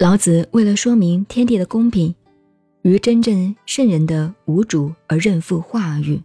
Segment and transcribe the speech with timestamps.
[0.00, 2.14] 老子为了说明天地的公平，
[2.80, 6.18] 与真正圣人的无主而任负化育，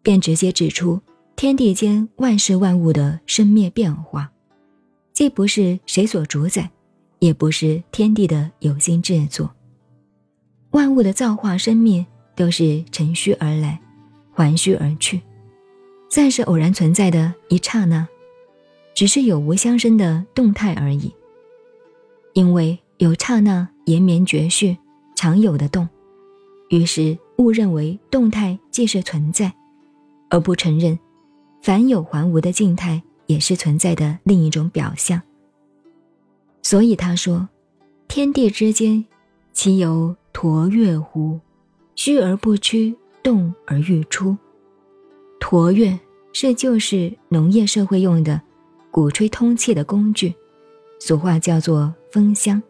[0.00, 0.98] 便直接指出
[1.36, 4.32] 天地间万事万物的生灭变化，
[5.12, 6.70] 既不是谁所主宰，
[7.18, 9.54] 也不是天地的有心制作。
[10.70, 13.78] 万物的造化生灭都是乘虚而来，
[14.32, 15.20] 还虚而去，
[16.08, 18.08] 暂时偶然存在的一刹那，
[18.94, 21.12] 只是有无相生的动态而已。
[22.34, 24.76] 因为有刹那延绵绝续、
[25.14, 25.88] 常有的动，
[26.68, 29.52] 于是误认为动态既是存在，
[30.30, 30.98] 而不承认
[31.62, 35.22] 凡有还无的静态也是存在的另一种表象。
[36.60, 37.48] 所以他说
[38.08, 39.04] ：“天地之间，
[39.52, 41.38] 其有橐越乎？
[41.94, 44.36] 虚而不屈，动而欲出。
[45.38, 45.96] 橐越
[46.32, 48.40] 是就是农业社会用的
[48.90, 50.34] 鼓吹通气的工具，
[50.98, 52.62] 俗话叫做。”风箱，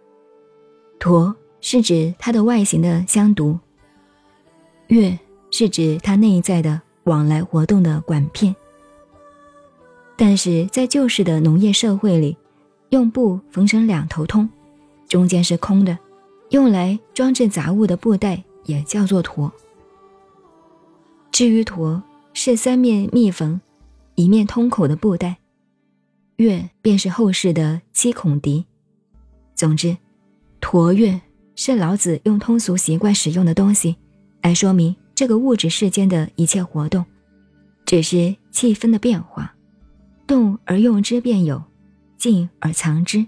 [0.98, 3.58] 橐是指它的外形的相读，
[4.88, 5.18] 月
[5.50, 8.54] 是指它内在的往来活动的管片。
[10.16, 12.36] 但是在旧式的农业社会里，
[12.90, 14.48] 用布缝成两头通，
[15.08, 15.96] 中间是空的，
[16.50, 19.50] 用来装置杂物的布袋也叫做橐。
[21.30, 23.60] 至于橐是三面密缝，
[24.16, 25.36] 一面通口的布袋，
[26.36, 28.64] 月便是后世的七孔笛。
[29.54, 29.96] 总之，
[30.68, 31.18] 橐越
[31.56, 33.96] 是老子用通俗习惯使用的东西，
[34.42, 37.02] 来说明这个物质世间的一切活动，
[37.86, 39.54] 只是气氛的变化，
[40.26, 41.62] 动而用之便有，
[42.18, 43.24] 静而藏之，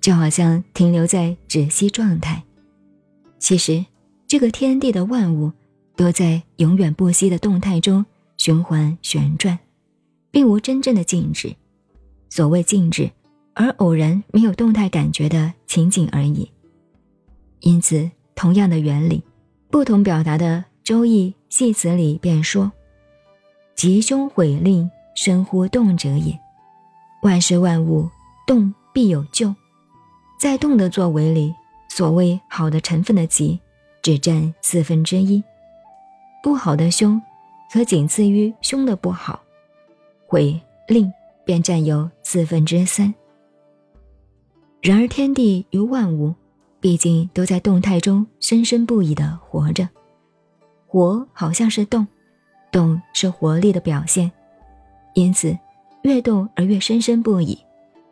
[0.00, 2.42] 就好像停留在止息状态。
[3.38, 3.86] 其实，
[4.26, 5.52] 这个天地的万物
[5.94, 8.04] 都在永远不息的动态中
[8.38, 9.56] 循环旋转，
[10.32, 11.54] 并无真正的静止。
[12.28, 13.08] 所谓静止。
[13.54, 16.50] 而偶然没有动态感觉的情景而已。
[17.62, 19.22] 因此，同样的原理，
[19.70, 22.70] 不同表达的《周易》系辞里便说
[23.76, 26.36] ：“吉凶毁令，生乎动者也。
[27.22, 28.10] 万事万物，
[28.48, 29.54] 动必有救。
[30.40, 31.54] 在动的作为里，
[31.88, 33.60] 所谓好的成分的吉，
[34.02, 35.40] 只占四分之一；
[36.42, 37.22] 不好的凶，
[37.70, 39.40] 则仅次于凶的不好，
[40.26, 41.12] 毁令
[41.44, 43.14] 便占有四分之三。”
[44.82, 46.34] 然而，天地与万物，
[46.82, 49.88] 毕竟都在动态中生生不已的活着。
[50.88, 52.04] 活好像是动，
[52.72, 54.30] 动是活力的表现，
[55.14, 55.56] 因此，
[56.02, 57.56] 越动而越生生不已。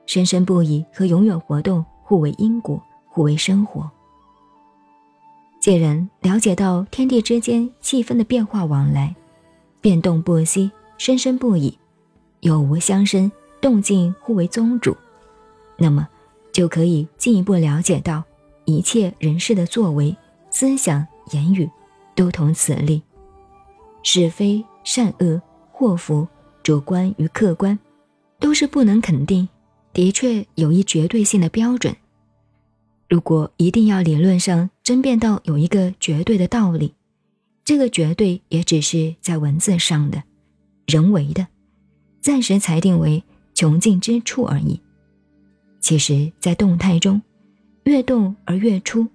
[0.07, 3.91] 生生不已和永远活动互为因果，互为生活。
[5.61, 9.13] 既然了解到天地之间气氛的变化往来，
[9.81, 11.77] 变动不息，生生不已，
[12.39, 14.97] 有无相生，动静互为宗主，
[15.77, 16.09] 那么。
[16.53, 18.25] 就可以进一步了解到，
[18.65, 20.17] 一切人事的作为、
[20.51, 21.69] 思想、言语，
[22.15, 23.03] 都同此例。
[24.03, 25.41] 是非、善恶、
[25.71, 26.27] 祸福、
[26.63, 27.79] 主观与客观，
[28.39, 29.49] 都是不能肯定，
[29.93, 31.95] 的确有一绝对性的标准。
[33.09, 36.95] 如果一定要理论上争辩到有一个绝对的道理，
[37.65, 40.23] 这个绝对也只是在文字上的、
[40.87, 41.47] 人为的，
[42.21, 43.23] 暂时裁定为
[43.53, 44.81] 穷尽之处而已。
[45.81, 47.21] 其实，在动态中，
[47.85, 49.07] 越动而越出，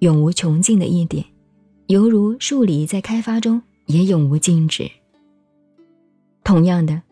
[0.00, 1.24] 永无穷尽的一点，
[1.86, 4.90] 犹如数理在开发中也永无静止。
[6.42, 7.02] 同样的，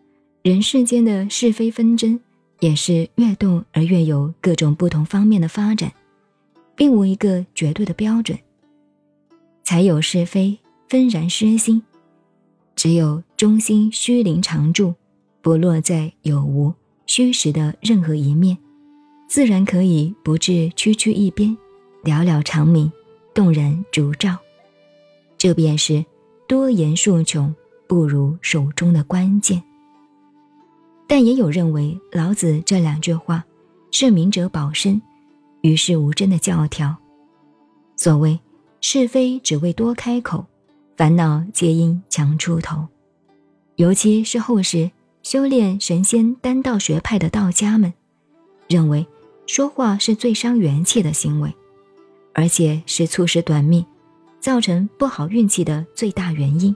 [0.43, 2.19] 人世间的是非纷争，
[2.61, 5.93] 也是越动而越有各种不同方面的发展，
[6.75, 8.39] 并无一个绝对的标准。
[9.63, 10.59] 才有是非
[10.89, 11.83] 纷然失心，
[12.75, 14.95] 只有中心虚灵常驻，
[15.43, 16.73] 不落在有无
[17.07, 18.57] 虚实的任何一面。
[19.29, 21.55] 自然可以不至区区一边，
[22.05, 22.91] 寥寥长鸣，
[23.35, 24.37] 动人烛照。
[25.37, 26.05] 这便是
[26.47, 27.55] 多言数穷，
[27.89, 29.63] 不如手中的关键。
[31.09, 33.45] 但也有认为老子这两句话
[33.91, 35.03] 是明哲保身、
[35.61, 36.97] 与世无争的教条。
[37.97, 38.39] 所谓
[38.81, 40.47] 是非只为多开口，
[40.97, 42.87] 烦恼皆因强出头。
[43.75, 44.91] 尤其是后世
[45.23, 47.93] 修炼神仙丹道学派的道家们，
[48.69, 49.05] 认为。
[49.47, 51.55] 说话是最伤元气的行为，
[52.33, 53.85] 而且是促使短命、
[54.41, 56.75] 造成不好运气的最大原因。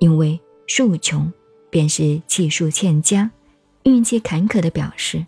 [0.00, 1.32] 因为数穷
[1.70, 3.30] 便是气数欠佳、
[3.84, 5.24] 运气坎坷的表示。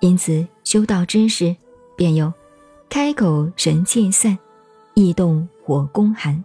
[0.00, 1.56] 因此，修道之时
[1.96, 2.32] 便有
[2.90, 4.36] “开口神气散，
[4.94, 6.44] 意动火攻寒”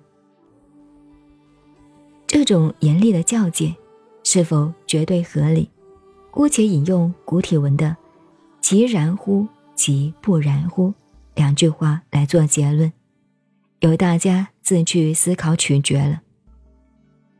[2.25, 3.75] 这种严厉的教诫，
[4.23, 5.69] 是否绝对合理？
[6.29, 7.97] 姑且引用古体文的。
[8.71, 9.45] 其然乎？
[9.75, 10.94] 其不然乎？
[11.35, 12.89] 两句话来做结论，
[13.81, 16.21] 由大家自去思考取决了。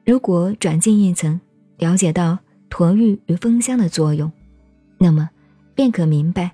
[0.06, 1.40] 如果转进一层，
[1.78, 2.38] 了解到
[2.70, 4.30] 驼玉与风香的作用，
[4.98, 5.30] 那么
[5.74, 6.52] 便可明白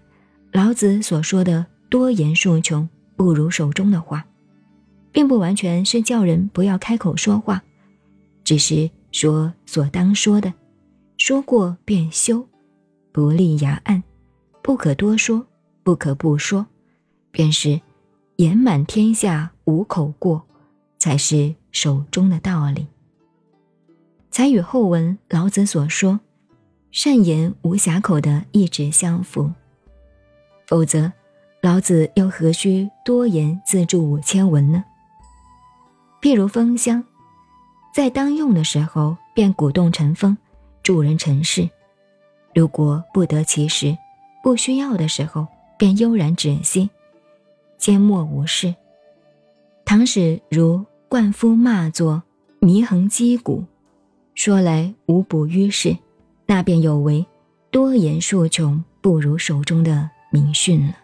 [0.52, 4.24] 老子所说的“多言数穷，不如手中的话”，
[5.12, 7.64] 并不完全是叫人不要开口说话，
[8.44, 10.54] 只是说所当说的，
[11.18, 12.48] 说过便休，
[13.12, 14.04] 不立牙案，
[14.68, 15.48] 不可多说，
[15.82, 16.68] 不可不说。
[17.32, 17.80] 便是
[18.36, 20.46] 言满天下无口过，
[20.98, 22.86] 才是手中的道理。
[24.30, 26.20] 才与后文老子所说
[26.92, 29.50] “善言无瑕口”的意志相符。
[30.66, 31.14] 否则，
[31.62, 34.84] 老子又何须多言自著五千文呢？
[36.22, 37.02] 譬如风香，
[37.96, 40.38] 在当用的时候便鼓动成风，
[40.84, 41.70] 助人成事；
[42.54, 43.98] 如果不得其时，
[44.48, 45.46] 不需要的时候，
[45.78, 46.90] 便悠然止息。
[47.78, 48.74] 缄默无事。
[49.84, 52.24] 倘使如灌夫骂作
[52.62, 53.66] 祢衡击鼓，
[54.36, 55.98] 说来无补于事，
[56.46, 57.26] 那便有违
[57.72, 60.96] 多言数穷，不如手中的名训了。